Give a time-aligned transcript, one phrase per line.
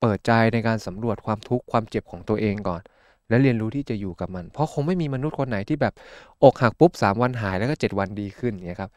[0.00, 2.82] เปิดใจในการสำรวจความทุกข์ความเจ็บของตัวเองก่อน
[3.28, 5.94] และเรียนรู้ที่จะอยู่กับมัน เพราะคงไม่มีมนุษย์คนไหนที่แบบ
[6.42, 8.90] อกหักปุ๊บ 3 วันหายแล้วก็ 7 วันดีขึ้นเนี่ยครับ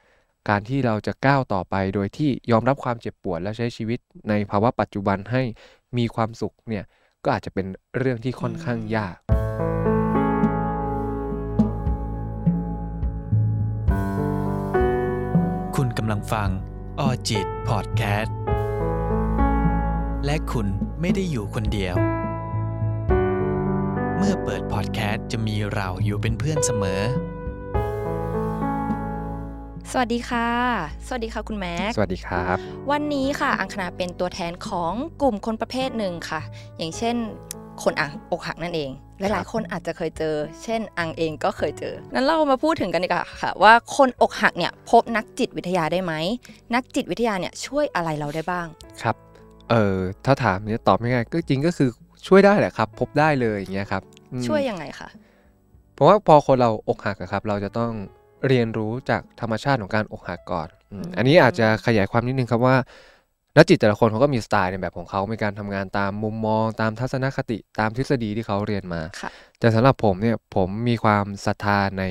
[0.49, 5.41] การที่เราจะก้าวต่อไปโดยที่ยอมรับความเจ็บปวดและใช้ชีวิตในภาวะปัจจุบันให้
[5.97, 6.83] มีความสุขเนี่ย
[7.23, 7.65] ก็อาจจะเป็น
[7.97, 9.15] เรื่องที่ค่อนข้างยาก
[15.75, 16.49] คุณกำลังฟัง
[16.99, 18.35] ออจิตพอดแคสต์
[20.25, 20.67] และคุณ
[21.05, 21.95] ไม่ได้อยู่คนเดียว
[24.17, 27.01] เมื่อเปิดพอดแคสต์จะมีเราอยู่เป็นเพื่อนเสมอ
[29.91, 30.49] สวัสดีค่ะ
[31.07, 32.57] สวัสดีค่ะคุณแม็ก สวัสดีครับ
[32.91, 36.41] วันนี้ค่ะ อังคณาเป็นตัวแทนของกลุ่มคนประเภทหนึ่งค่ะ
[36.77, 37.15] อย่างเช่น
[37.83, 46.13] คนอ่างอกหักนั่นเอง หลายๆคนอาจจะเคยเจอ เช่น อังเองก็เคยเจอ นั้นเรามาพูดถึงกันดีกว่าค่ะ ว่าคนอกหักเนี่ยพบนักจิตวิทยาได้ไหม
[46.75, 48.67] นักจิตวิทยาเนี่ยช่วยอะไรเราได้บ้าง
[49.03, 49.17] ครับ
[49.71, 51.89] เออถ้าถามเนี่ยตอบไม่ง่ายก็จริงก็คือ
[52.27, 55.09] ช่วยได้แหละครับ พบได้เลยอย่างเงี้ยครับอืมช่วยยังไงคะ
[55.93, 57.91] เพราะว่าพอคนเราอกหักอะครับ เราจะต้อง
[58.47, 62.75] เรียนรู้จากธรรมชาติของการอกหักก่อนอืมอันนี้อาจจะขยายความนิดนึงครับว่า
[63.57, 69.29] นักจิตแต่ละคนเขาก็มีสไตล์ในแบบของเขาในการทำงานตามมุมมองตามทัศนคติตามทฤษฎีที่เขาเรียนมาค่ะ
[69.59, 72.03] แต่สำหรับผมเนี่ยผมมีความศรัทธาใน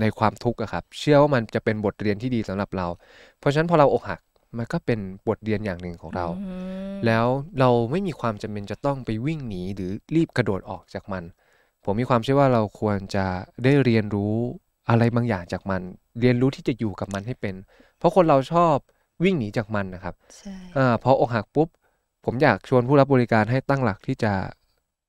[0.00, 2.86] ในความทุกข์อะครับ เชื่อว่ามันจะเป็นบทเรียนที่ดีสำหรับเรา
[3.38, 4.20] เพราะฉะนั้นพอเราอกหัก
[4.58, 4.98] มันก็เป็น
[5.28, 6.54] บทเรียนอย่างหนึ่งของเราอื
[6.92, 7.26] มแล้ว
[7.60, 11.22] เราไม่มีความจำเป็นจะต้องไปวิ่งหนีหรือรีบกระโดดออกจากมัน
[11.84, 13.26] ผมมีความเชื่อว่าเราควรจะ
[13.64, 14.34] ได้เรียนรู้
[14.88, 15.82] อะไรบางอย่างจากมัน
[16.20, 17.54] เรียนรู้ที่จะอยู่กับมันให้เป็น
[17.98, 18.76] เพราะคนเราชอบ
[19.24, 21.68] วิ่งหนีจากมันนะครับใช่อ่าพออกหักปุ๊บ
[22.24, 24.32] ผมอยากชวนผู้รับบริการให้ตั้งหลักที่จะ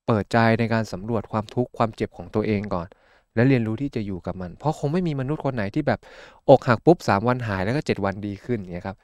[0.08, 2.88] เปิดใจในการสำรวจความทุกข์ความเจ็บของตัวเองก่อน
[3.36, 6.00] และเรียนรู้ที่จะอยู่กับมัน เพราะคงไม่มีมนุษย์คนไหนที่แบบ
[6.50, 9.02] อกหักปุ๊บ3วันหายแล้วก็ 7 วันดีขึ้นเนี่ยครับเ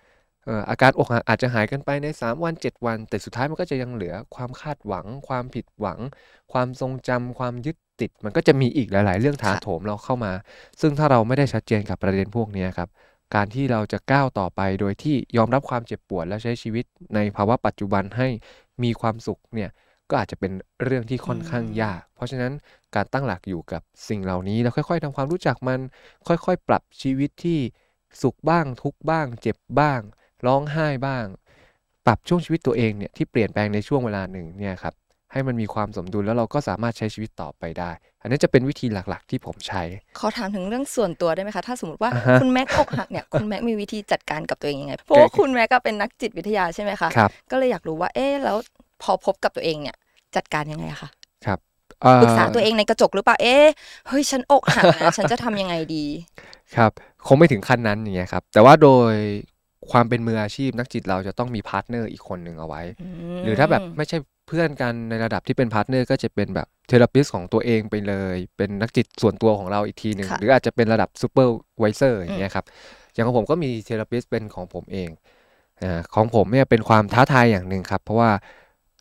[0.47, 5.99] อ่ออาการอกหักอาจจะหายกันไปใน 3 วัน 7 วัน แต่สุดท้ายมันก็จะยังเหลือความคาดหวัง ความผิดหวัง
[6.51, 10.33] ความทรงจำความยึดติด มันก็จะมีอีกหลาย ๆ เรื่องถาโถมเราเข้ามา
[10.81, 12.89] ซึ่งถ้าเราไม่ได้ชัดเจนกับประเด็นพวกเนี้ยครับ
[13.35, 18.27] การที่เราจะก้าวต่อไปโดยที่ยอมรับความเจ็บปวดและใช้ชีวิตในภาวะปัจจุบันให้
[18.83, 19.69] มีความสุขเนี่ย
[20.09, 20.51] ก็อาจจะเป็น
[20.83, 22.53] เรื่องที่ค่อนข้างยาก เพราะฉะนั้น
[22.95, 25.79] การตั้งหลักอยู่กับสิ่งเหล่านี้แล้วค่อย ๆทำความรู้จักมัน
[26.27, 27.59] ค่อย ๆ ปรับชีวิตที่
[28.21, 30.01] สุขบ้างทุกข์บ้าง เจ็บบ้าง
[30.45, 31.25] ร้องไห้บ้าง
[32.05, 34.93] ปรับช่วงชีวิตตัวเองเนี่ยที่เปลี่ยนแปลงในช่วงเวลาหนึ่งเนี่ยครับ
[35.31, 39.83] ให้มันมีความสมดุลแล้วเราก็สามารถใช้ชีวิตต่อไปได้ อันนี้จะเป็นวิธีหลักๆ ที่ผมใช้
[40.19, 48.57] ขอถามถึงเรื่องส่วนตัวได้ไหมคะ ถ้าสมมติว่าอ่าฮะคุณแม็กอกหักเนี่ย คุณแม็กมีวิธีจัดการกับตัวเองยังไง เพราะว่าคุณแม็กก็เป็นนักจิตวิทยาใช่ไหมคะครับก็เลยอยากรู้ว่า เอ๊ะ แล้ว
[49.01, 49.95] พอพบกับตัวเองเนี่ย
[50.35, 51.09] จัดการยังไงอะคะ
[51.45, 51.59] ครับ
[52.01, 53.65] เอ่อปรึกษาตัวเองในกระจกหรือเปล่า เอ๊ะ
[54.07, 56.05] เฮ้ย ฉันอกหักนะ ฉันจะทำยังไงดี
[56.75, 56.91] ครับ
[57.27, 59.13] คงไม่ถึงขั้นนั้นอย่างเงี้ยครับ แต่ว่าโดย
[59.91, 62.81] ความเป็นมืออาชีพนักจิตเราจะต้องมี partner อีกคนหนึ่งเอาไว้
[63.43, 64.17] หรือถ้าแบบไม่ใช่
[64.47, 72.65] เพื่อนกันในระดับที่เป็น partner ก็จะเป็นแบบ therapist ของตัวเองไปเลย เป็นนักจิตส่วนตัวของเราอีกทีหนึ่งค่ะหรืออาจจะเป็นระดับ supervisor อย่างเงี้ยครับ
[73.13, 75.09] อย่างของผมก็มี therapist เป็นของผมเอง
[75.83, 78.29] อ่าของผมเนี่ยเป็นความท้าทายอย่างหนึ่งครับ เพราะว่า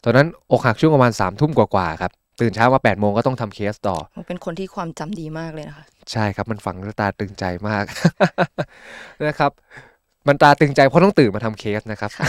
[0.04, 3.96] ตอนนั้นอกหักช่วงประมาณสามทุ่มกว่าๆครับตื่นเช้ามา8ปดโมงก็ต้องทำเคสต่อ
[4.28, 7.84] เป็นคนที่ความจำดีมากเลยนะคะ ใช่ครับมันฝังตาตรึงใจมาก
[9.26, 9.52] นะครับ
[10.28, 12.26] มันตาตรึงใจเพราะต้องตื่นมาทำเคสนะครับค่ะ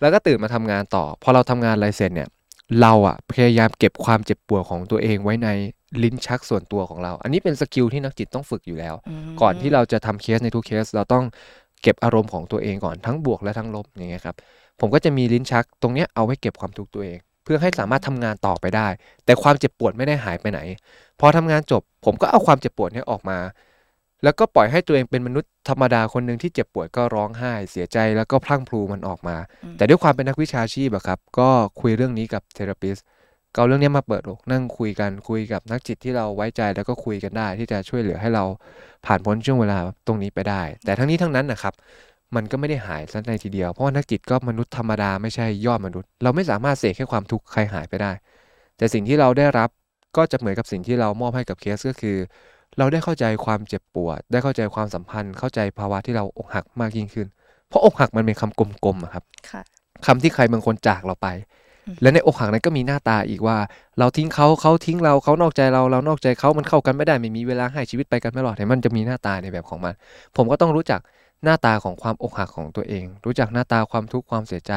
[0.00, 2.28] แล้วก็ตื่นมาทำงานต่อ พอเราทำงานอะไรเสร็จเนี่ย
[2.80, 5.48] เราอะพยายามเก็บความเจ็บปวดของตัวเองไว้ใน
[6.02, 8.94] ลิ้นชักส่วนตัวของเรา อันนี้เป็น skill ที่นักจิตต้องฝึกอยู่แล้ว
[9.26, 11.24] มก่อนที่เราจะทำเคสในทุกเคส เราต้อง
[11.82, 14.36] เก็บอารมณ์ของตัวเองก่อนทั้งบวกและทั้งลบอย่างเงี้ยครับ
[14.80, 18.88] ผมก็จะมีลิ้นชักตรงเนี้ยเอาไว้เก็บความทุกข์ตัวเอง เพื่อให้สามารถทำงานต่อไปได้
[19.24, 20.60] แต่ความเจ็บปวดไม่ได้หายไปไหน
[21.20, 23.38] พอทำงานจบ ผมก็เอาความเจ็บปวดเนี้ยออกมา
[24.24, 31.48] แล้วก็ปล่อยให้ตัวเองเป็นมนุษย์ธรรมดาคนหนึ่งที่เจ็บปวดก็ร้องไห้ เสียใจแล้วก็พลั้งพลูมันออกมาอืมแต่ด้วยความเป็นนักวิชาชีพอะครับ ก็
[31.80, 32.98] คุยเรื่องนี้กับเทอราปิส
[33.54, 38.44] ก็เอาเรื่องนี้มาเปิดอกนั่งคุยกันคุยกับนักจิตที่เราไว้ใจแล้วก็คุยกันได้ ที่จะช่วยเหลือให้เรา
[39.06, 41.74] ผ่านพ้นช่วงเวลาตรงนี้ไปได้ แต่ทั้งนี้ทั้งนั้นนะครับ
[42.34, 48.12] มันก็ไม่ได้หายซะในทีเดียว เพราะว่านักจิตก็มนุษย์ธรรมดาไม่ใช่ยอดมนุษย์ เราไม่สามารถเสกให้ความทุกข์ใครหายไปได้
[48.76, 49.68] แต่สิ่งที่เราได้รับ
[50.16, 52.16] ก็จะเหมือนกับสิ่งที่เรามอบให้กับเคสก็คือ
[52.78, 57.26] เราได้เข้าใจความเจ็บปวด ได้เข้าใจความสัมพันธ์ เข้าใจภาวะที่เราอกหักมากยิ่งขึ้น
[57.68, 59.62] เพราะอกหักมันเป็นคำกลมๆอะครับค่ะ
[60.06, 61.28] คำที่ใครบางคนจากเราไป
[61.86, 63.56] อืมและในอกหักนั้นก็มีหน้าตาอีกว่า
[63.98, 69.94] เราทิ้งเขาเขาทิ้งเราเขานอกใจเราเรานอกใจเขามันเข้ากันไม่ได้ไม่มีเวลาให้ชีวิตไปกันไม่รอดเนี่ยมันจะมีหน้าตาในแบบของมัน
[70.36, 71.00] ผมก็ต้องรู้จัก
[71.44, 74.72] หน้าตาของความอกหักของตัวเอง รู้จักหน้าตาความทุกข์ความเสียใจ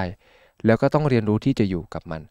[0.65, 2.21] แล้วก็ต้องเรียนรู้ที่จะอยู่กับมัน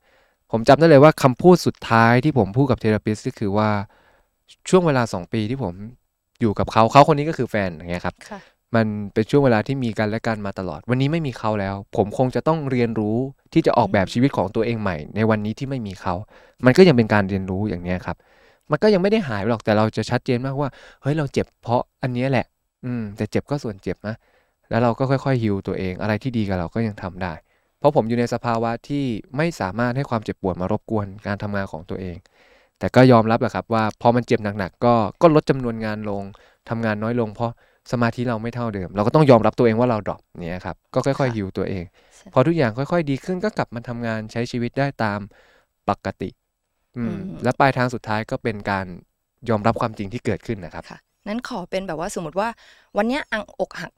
[0.51, 3.71] ผมจำได้เลยว่าคำพูดสุดท้ายที่ผมพูดกับเทเลปิสก็คือว่า
[4.69, 5.75] ช่วงเวลาสองปีที่ผม
[6.41, 8.41] อยู่กับเขาเขาคนนี้ก็คือแฟนอย่างเงี้ยครับค่ะ
[8.75, 13.17] มันเป็นช่วงเวลาที่มีกันและกันมาตลอด วันนี้ไม่มีเขาแล้ว ผมคงจะต้องเรียนรู้
[13.53, 16.15] ที่จะออกแบบชีวิตของตัวเองใหม่ ในวันนี้ที่ไม่มีเขา
[16.65, 18.17] มันก็ยังเป็นการเรียนรู้อย่างเนี้ยครับ
[18.71, 20.69] มันก็ยังไม่ได้หายหรอกแต่เราจะชัดเจนมากว่า
[21.03, 22.47] เฮ้ยเราเจ็บเพราะอันเนี้ยแหละ
[22.85, 24.15] อืม แต่เจ็บก็ส่วนเจ็บนะ
[24.71, 27.33] แล้วเราก็ค่อยๆฮิวตัวเองอะไรที่ดีกับเราก็ยังทำได้
[27.79, 29.05] เพราะผมอยู่ในสภาวะที่
[29.37, 32.17] ไม่สามารถให้ความเจ็บปวดมารบกวนการทำงานของตัวเอง
[32.79, 36.23] แต่ก็ยอมรับแหละครับว่าพอมันเจ็บหนักๆก็ก็ลดจำนวนงานลง
[36.69, 37.53] ทำงานน้อยลง เพราะ
[37.93, 41.85] สมาธิเราไม่เท่าเดิม เราก็ต้องยอมรับตัวเองว่าเราดรอปเนี่ยครับก็ค่อยๆฮิวตัวเอง
[42.33, 45.21] พอทุกอย่างค่อยๆ ดีขึ้นก็กลับมาทำงานใช้ชีวิตได้ตาม
[45.89, 46.31] ปกติ
[46.97, 48.87] อืมอืมและปลายทางสุดท้ายก็เป็นการ
[49.49, 50.99] ยอมรับความจริงที่เกิดขึ้นนะครับค่ะ
[51.29, 52.49] นั้นขอเป็นแบบว่าสมมติว่า
[52.97, 53.93] วันเนี้ยอังอกหัก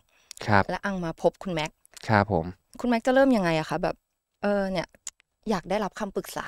[0.46, 1.70] ครับและอังมาพบคุณแม็ก
[2.08, 2.46] ครับผม
[2.80, 3.96] คุณแม็กจะเริ่มยังไงอะคะแบบ
[4.42, 4.86] เออเนี่ย
[5.50, 6.46] อยากได้รับคำปรึกษา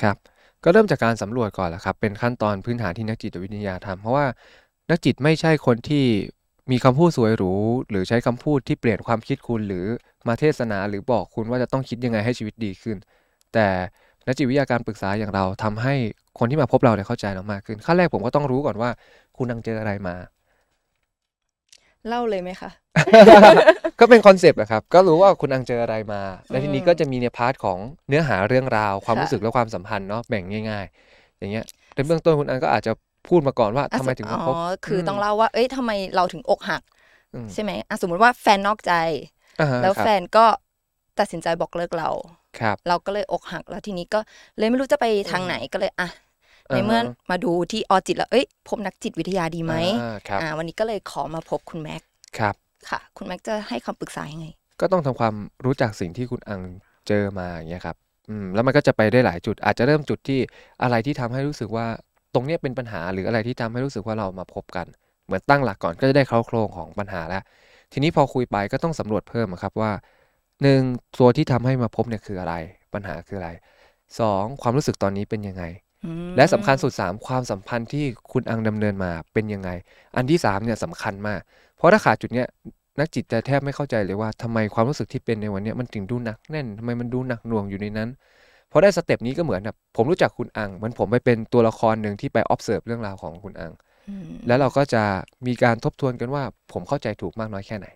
[0.00, 0.16] ครับ
[0.66, 4.26] ก็เริ่มจากการสำรวจก่อนแหละครับ เป็นขั้นตอนพื้นฐานที่นักจิตวิทยาทำเพราะว่า
[4.90, 6.04] นักจิตไม่ใช่คนที่
[6.70, 7.52] มีคำพูดสวยหรู
[7.90, 9.86] หรือใช้คำพูดที่เปลี่ยนความคิดคุณหรือ
[10.28, 12.96] มาเทศนาหรือบอกคุณว่าจะต้องคิดยังไงให้ชีวิตดีขึ้น
[13.54, 13.66] แต่
[14.26, 15.94] นักจิตวิทยาการปรึกษาอย่างเราทำให้
[16.38, 18.90] คนที่มาพบเราเนี่ยเข้าใจเรามากขึ้นขั้นแรกผมก็ต้องรู้ก่อนว่า
[19.36, 20.14] คุณอังเจออะไรมา
[22.08, 22.70] เล่าเลยไหมคะ
[24.00, 31.64] ก็เป็น concept อะครับ ก็รู้ว่าคุณอังเจออะไรมา และทีนี้อืมก็จะมีใน part ของเนื้อหาเรื่องราว ความค่ะรู้สึกและความสัมพันธ์เนาะแบ่งง่าย ๆ อย่างเงี้ย
[31.94, 32.92] ในเบื้องต้นคุณอังก็อาจจะ
[33.28, 36.82] พูดมาก่อนว่าทำไมถึงมาพบอ๋อคือต้องเล่าว่า เอ้ยทำไมเราถึงอกหัก
[37.34, 38.92] อืมใช่ไหมอะสมมติว่าแฟนนอกใจ
[39.60, 40.46] อ่าฮะแล้วครับแฟนก็
[41.18, 42.10] ตัดสินใจบอกเลิกเรา
[42.60, 44.20] ครับเราก็เลยอกหัก แล้วทีนี้ก็
[44.58, 46.08] เลยไม่รู้จะไปทางไหนก็เลยอะ
[46.70, 52.02] ในเมื่อฮะมาดูที่ออจิตแล้วเอ้ยพบนักจิตวิทยาดีไหมอ่าครับอ่าวันนี้ก็เลยขอมาพบคุณแม็ก
[52.38, 52.54] ครับ
[52.88, 54.46] ค่ะ คุณแม็กจะให้คำปรึกษายังไง
[54.80, 55.34] ก็ต้องทำความ
[55.64, 56.60] รู้จักสิ่งที่คุณอัง
[57.08, 57.96] เจอมาอย่างเงี้ยครับ
[58.28, 60.40] อืมแล้วมันก็จะไปได้หลายจุด อาจจะเริ่มจุดที่
[60.82, 61.86] อะไรที่ทำให้รู้สึกว่า
[62.34, 64.86] ตรงเนี้ยเป็นปัญหาหรืออะไรที่ทำให้รู้สึกว่าเรามาพบกัน
[65.26, 67.42] เหมือนตั้งหลักก่อนก็จะได้เคราโครงของปัญหาแล้ว
[67.92, 69.92] ทีนี้พอคุยไปก็ต้องสำรวจเพิ่มอะครับว่า
[70.62, 70.80] หนึ่ง
[71.18, 72.54] ตัวที่ทำให้มาพบเนี่ยคืออะไร
[72.94, 73.50] ปัญหาคืออะไร
[74.20, 75.85] สองความรู้สึกตอนนี้เป็นยังไงอืม
[76.36, 79.70] และสำคัญสุด 3 ความสัมพันธ์ที่คุณอังดำเนินมาเป็นยังไง
[80.16, 81.40] อันที่3เนี่ยสำคัญมาก
[81.76, 82.46] เพราะถ้าขาดจุดเนี้ย
[83.00, 88.08] นักจิตจะแทบไม่เข้าใจเลยว่าทำไมความรู้สึกที่เป็นในวันเนี้ยมันถึงดูหนักแน่นทำไมมันดูหนักหน่วงอยู่ในนั้น
[88.72, 93.72] พอได้ step นี้ก็เหมือนแบบผมรู้จักคุณอังเหมือนผมไปเป็นตัวละครหนึ่งที่ไป observe เรื่องราวของคุณอัง
[94.08, 95.02] อืมแล้วเราก็จะ
[95.46, 96.42] มีการทบทวนกันว่า
[96.72, 97.86] ผมเข้าใจถูกมากน้อยแค่ไหน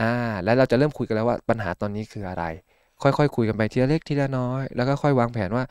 [0.00, 0.12] อ่า
[0.44, 2.44] แล้วเราจะเริ่มคุยกันแล้วว่าปัญหาตอนนี้คืออะไร
[3.02, 5.64] ค่อยๆคุยกันไปทีละเล็กทีละน้อย แล้วก็ค่อยวางแผนว่า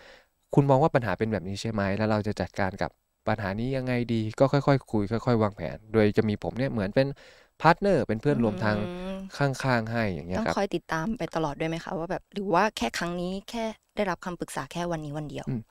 [0.55, 2.91] คุณมองว่าปัญหาเป็นแบบนี้ใช่ไหมแล้วเราจะจัดการกับ
[3.27, 7.07] ปัญหานี้ยังไงดีก็ค่อยๆคุย ค่อย ๆ วางแผน โดยจะมีผมเนี่ยเหมือนเป็น
[7.61, 8.81] partner เป็นเพื่อนร่วมทางอื
[9.15, 13.63] มข้างๆให้อย่างเงี้ยต้องครับคอยติดตามไปตลอดด้วยไหมคะว่าแบบหรือว่าแค่ครั้งนี้แค่
[13.95, 15.61] ได้รับคำปรึกษาแค่วันนี้วันเดียวอืม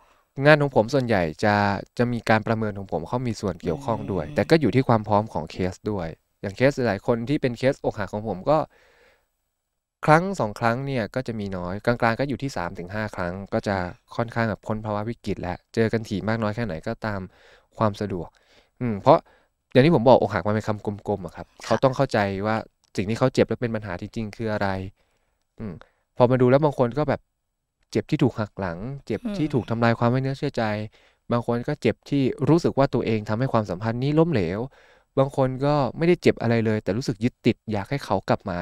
[0.47, 1.55] งานของผมส่วนใหญ่จะ
[1.99, 6.09] จะมีการประเมินของผมเข้ามีส่วนเกี่ยวข้องด้วยอืมแต่ก็อยู่ที่ความพร้อมของเคสด้วย
[6.43, 8.59] อย่างเคสหลายๆคนที่เป็นเคสอกหักของผมก็
[10.07, 13.77] ครั้งสองครั้งเนี่ยก็จะมีน้อยกลางๆก็อยู่ที่3าถึงหครั้ง ก็จะ
[14.17, 17.21] ค่อนข้างแบบพ้นภาวะวิกฤตแล้วเจอกันถี่มากน้อยแค่ไหนก็ตาม
[17.79, 18.29] ความสะดวก
[18.81, 19.19] อืมเพราะ
[19.73, 22.57] อย่างที่ผมบอกอกหักมันเป็นคำกลมๆอะครับ เขาต้องเข้าใจว่า
[22.97, 24.69] สิ่งที่เขาเจ็บและเป็นปัญหาจริงๆ คืออะไร
[25.61, 25.75] อืม
[26.17, 27.21] พอมาดูแล้วบางคนก็แบบ
[27.91, 30.65] เจ็บที่ถูกหักหลัง เจ็บที่อืมถูกทำลายความไว้เนื้อเชื่อใจ
[31.33, 34.61] บางคนก็เจ็บที่รู้สึกว่าตัวเองทำให้ความสัมพันธ์นี้ล้มเหลว
[35.19, 38.59] บางคนก็ไม่ได้เจ็บอะไรเลย แต่รู้สึกยึดติดอยากให้เขากลับมา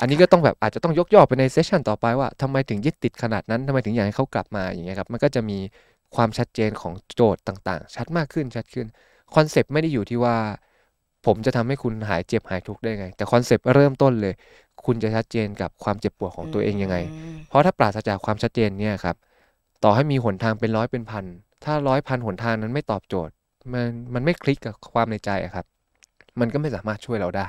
[0.00, 5.58] อันนี้ก็ต้องแบบอาจจะต้องยกย่อไปในเซสชันต่อไปว่าทำไมถึงยึดติดขนาดนั้นทำไมถึงอยากให้เขากลับมาอย่างเงี้ยครับมันก็จะมี
[6.16, 8.86] ความชัดเจนของโจทย์ต่างๆ ชัดมากขึ้นชัดขึ้น
[9.34, 10.36] concept ไม่ได้อยู่ที่ว่า
[11.26, 14.34] ผมจะทำให้คุณหายเจ็บหายทุกข์ได้ไง แต่ concept เริ่มต้นเลย
[14.84, 16.96] คุณจะชัดเจนกับความเจ็บปวดของตัวเองยังไง
[17.48, 19.16] เพราะถ้าปราศจากความชัดเจนเนี่ยครับ
[19.84, 21.24] ต่อให้มีหนทางเป็นร้อยเป็นพัน
[21.64, 23.32] ถ้าร้อยพันหนทางนั้นไม่ตอบโจทย์
[23.72, 25.66] มันมันไม่คลิกกับความในใจครับ
[26.40, 27.48] มันก็ไม่สามารถช่วยเราได้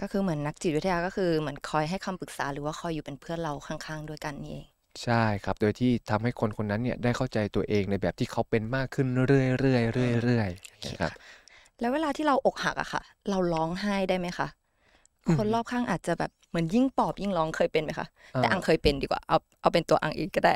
[0.00, 4.66] ก็คือเหมือนนักจิตวิทยาก็คือเหมือนคอยให้คำปรึกษาหรือว่าคอยอยู่เป็นเพื่อนเราข้างๆ ด้วยกันนี่เอง
[5.02, 11.12] ใช่ครับ โดยที่ทำให้คนคนนั้นเนี่ยได้เข้าใจตัวเองในแบบที่เขาเป็นมากขึ้นเรื่อยๆเรื่อยๆเรื่อยๆนะครับ
[11.80, 14.48] แล้วเวลาที่เราอกหักอะค่ะ เราร้องไห้ได้ไหมคะ
[15.26, 18.06] อืมคนรอบข้างอาจจะแบบเหมือนยิ่งปอบยิ่งร้องเคยเป็นไหมคะ
[18.38, 20.54] แต่อ่าอังเคยเป็นดีกว่าเอาเอาเป็นตัวอังเองก็ได้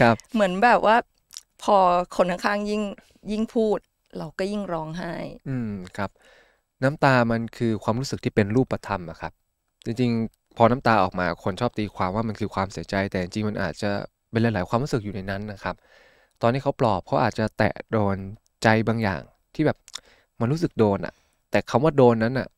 [0.00, 0.96] ครับ เหมือนแบบว่า
[1.62, 1.76] พอ
[2.16, 2.82] คนข้างๆยิ่ง
[3.30, 3.78] ยิ่งพูด
[4.18, 5.12] เราก็ยิ่งร้องไห้
[5.46, 6.10] อืมครับ
[6.82, 9.32] น้ำตามันคือความรู้สึกที่เป็นรูปธรรมอะครับ
[9.84, 13.90] จริงๆ พอน้ำตาออกมาคนชอบตีความว่ามันคือความเสียใจ แต่จริงมันอาจจะ
[14.30, 15.74] เป็นหลาย ๆ ความรู้สึกอยู่ในนั้นนะครับ
[16.42, 18.16] ตอนที่เขาปลอบเขาอาจจะแตะโดน
[18.62, 19.20] ใจบางอย่าง
[19.54, 19.78] ที่แบบ
[20.40, 21.14] มันรู้สึกโดนอะ
[21.50, 22.48] แต่คำว่าโดนนั้นอะ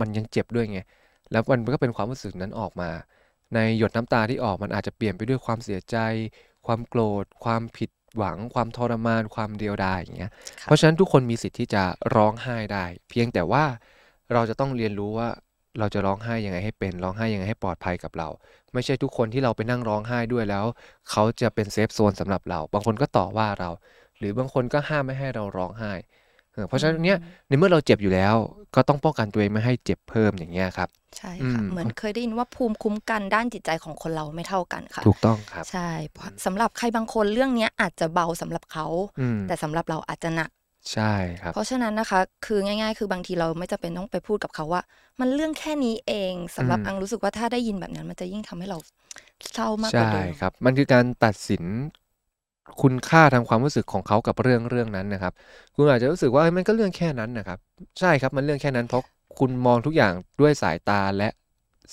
[0.00, 0.80] มันยังเจ็บด้วยไง
[1.32, 2.90] แล้วมันก็เป็นความรู้สึกนั้นออกมา
[3.54, 5.96] ในหยดน้ำตาที่ออกมันอาจจะเปลี่ยนไปด้วยความเสียใจ
[6.66, 10.30] ความโกรธ ความผิด หวังความทรมานความเดียวดายอย่างเงี้ย
[10.60, 11.82] ค่ะเพราะฉะนั้นทุกคนมีสิทธิ์ที่จะ
[12.16, 13.64] ร้องไห้ได้ เพียงแต่ว่า
[14.32, 15.28] เราจะต้องเรียนรู้ว่า
[15.78, 18.28] เราจะร้องไห้ยังไงให้เป็นร้องไห้ยังไงให้ปลอดภัยกับเรา
[18.74, 20.64] ไม่ใช่ทุกคนที่เราไปนั่งร้องไห้ด้วยแล้ว
[21.10, 23.70] เขาจะเป็นเซฟโซนสำหรับเรา บางคนก็ต่อว่าเรา
[24.18, 25.92] หรือบางคนก็ห้ามไม่ให้เราร้องไห้
[26.56, 28.34] เออเพราะฉะนั้นเนี้ยในเมื่อเราเจ็บอยู่แล้ว
[28.74, 38.86] ก็ต้องป้องกันตัวเองไม่ให้เจ็บเพิ่มอย่างเงี้ยครับ ใช่อืค่ะมเหมือนเคยได้ยินว่าภูมิคุ้มกันด้านจิตใจของคนเราไม่เท่ากันค่ะ ถูกต้องครับ ใช่เพราะสำหรับใครบางคนเรื่องเนี้ยอาจจะเบาสำหรับเขา
[39.20, 40.50] อืมแต่สำหรับเราอาจจะหนัก
[40.92, 44.82] ใช่ครับ เพราะฉะนั้นนะคะคือง่าย ๆ คือบางทีเราไม่จำเป็นต้องไปพูดกับเขาว่า
[45.20, 48.78] มันเรื่องแค่นี้เองสำหรับอืมอังรู้สึกว่าถ้าได้ยินแบบนั้น มันจะยิ่งทำให้เรา
[49.52, 51.64] เศร้ามากกว่าใช่เดิมครับ มันคือการตัดสิน
[52.82, 55.32] คุณค่าทางความรู้สึกของเขากับเรื่องเรื่องนั้นนะครับ
[55.74, 57.58] คุณอาจจะรู้สึกว่าเฮ้ยมันก็เรื่องแค่นั้นนะครับ
[57.98, 59.02] ใช่ครับมันเรื่องแค่นั้นเพราะ
[59.38, 61.28] คุณมองทุกอย่างด้วยสายตาและ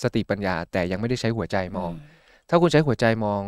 [0.02, 1.92] สติปัญญา แต่ยังไม่ได้ใช้หัวใจมอง
[2.48, 3.42] ถ้าคุณใช้หัวใจมอง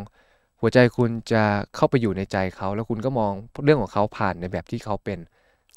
[0.61, 1.45] หัวใจคุณจะ
[1.77, 3.33] เข้าไปอยู่ในใจเขา แล้วคุณก็มอง
[3.65, 5.19] เรื่องของเขาผ่านในแบบที่เขาเป็น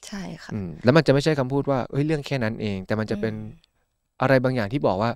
[0.05, 3.59] ใช่ค่ะอืมแล้วมันจะไม่ใช่คำพูดว่าเอ้ยเรื่องแค่นั้นเอง แต่มันจะเป็นอืม
[4.21, 5.11] อะไรบางอย่างที่บอกว่า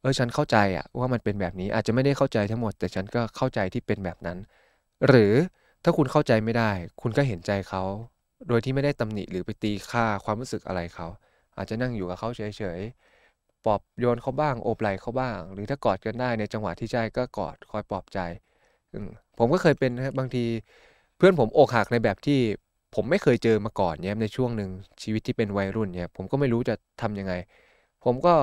[0.00, 4.38] เออฉันเข้าใจอะว่ามันเป็นแบบนี้อาจจะไม่ได้เข้าใจทั้งหมด แต่ฉันก็เข้าใจที่เป็นแบบนั้น
[5.08, 5.34] หรือ
[5.84, 6.70] ถ้าคุณเข้าใจไม่ได้
[7.00, 7.82] คุณก็เห็นใจเขา
[8.48, 11.06] โดยที่ไม่ได้ตำหนิหรือไปตีค่าความรู้สึกอะไรเขา
[11.56, 18.18] อาจจะนั่งอยู่กับเขาเฉยๆปลอบโยนเขาบ้างโอบไหล่เขาบ้าง หรือถ้ากอดกันได้ในจังหวะที่ใช่ก็กอดคอยปลอบใจ
[18.92, 18.94] อ
[19.38, 20.44] ผมก็เคยเป็นนะครับบางที
[21.16, 22.40] เพื่อนผมอกหักในแบบที่
[22.94, 24.70] ผมไม่เคยเจอมาก่อนเนี่ยในช่วงหนึ่ง
[25.02, 27.32] ชีวิตที่เป็นวัยรุ่นเนี่ยผมก็ไม่รู้จะทำยังไง
[28.04, 28.34] ผมก็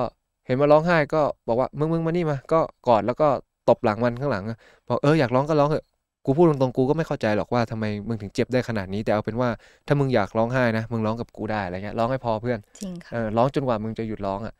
[0.46, 3.28] เห็นมาร้องไห้ก็บอกว่ามึงมึงมานี่มา ก็กอดแล้วก็
[3.68, 4.44] ตบหลังมันข้างหลัง
[4.88, 5.84] บอกเอออยากร้องก็ร้องเถอะ
[6.24, 9.48] กูพูดตรงๆกูก็ไม่เข้าใจหรอกว่าทำไมมึงถึงเจ็บได้ขนาดนี้ แต่เอาเป็นว่า
[9.86, 14.54] ถ้ามึงอยากร้องไห้นะมึงร้องกับกูได้อะไรเงี้ยร้องให้พอเพื่อนจริงค่ะเออร้องจนกว่ามึงจะหยุดร้องอะ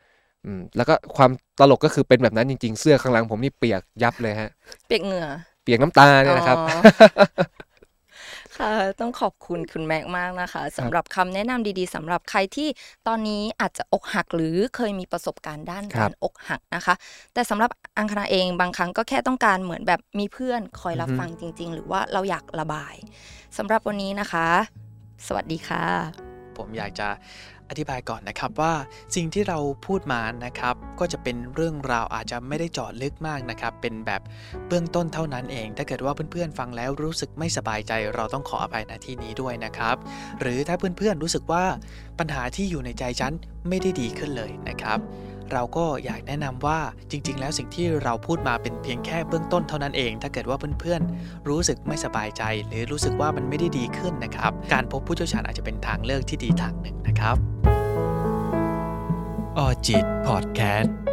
[0.45, 4.51] อืมแล้วก็ความตลกก็คือเป็นแบบนั้นจริง ๆ เสื้อข้างหลังผมนี่เปียกยับเลยฮะ
[4.87, 5.27] เปียกเหงื่อ
[5.63, 6.79] เปียกน้ำตาเนี่ยนะครับอ๋อ
[8.61, 12.69] ค่ะ ต้องขอบคุณคุณแม็กมากนะคะสำหรับคำแนะนำดีๆสำหรับใครที่
[13.07, 16.95] ตอนนี้อาจจะอกหักหรือเคยมีประสบการณ์ด้านครักาบรอกหักนะคะ
[17.35, 22.95] แต่สำหรับอังคณาเองบางครั้งก็แค่ต้องการเหมือนแบบมีเพื่อนคอยรับอือฮึฟังจริง ๆ หรือว่าเราอยากระบาย
[23.59, 24.49] สำหรับวันนี้นะคะ
[25.27, 25.85] สวัสดีค่ะ
[26.59, 27.09] ผมอยากจะ
[27.71, 28.73] อธิบายก่อนนะครับว่า
[29.17, 34.23] สิ่งที่เราพูดมานะครับ ก็จะเป็นเรื่องราวอาจจะไม่ได้เจาะลึกมากนะครับ เป็นแบบ
[34.69, 39.97] เบื้องต้นเท่านั้นเอง ถ้าเกิดว่าเพื่อนๆฟังแล้วรู้สึกไม่สบายใจ เราต้องขออภัยณที่นี้ด้วยนะครับ
[40.41, 41.65] หรือถ้าเพื่อนๆรู้สึกว่า
[42.19, 43.33] ปัญหาที่อยู่ในใจฉัน
[43.69, 45.01] ไม่ได้ดีขึ้นเลยนะครับ
[45.55, 46.79] เราก็อยากแนะนำว่า
[47.11, 57.60] จริง ๆ แล้วสิ่งที่เราพูดมาเป็นเพียงแค่เบื้องต้นเท่านั้นเอง ถ้าเกิดว่าเพื่อนๆ รู้สึกไม่สบายใจ หรือรู้สึกว่ามันไม่ได้ดีขึ้นนะครับ การพบผู้เชี่ยวชาญอาจจะเป็นทางเลือกที่ดีทางหนึ่งนะครับ
[59.59, 61.10] ออจิตพอดแคสต์